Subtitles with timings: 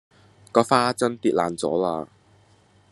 [0.51, 2.07] 嗰花樽跌爛咗啦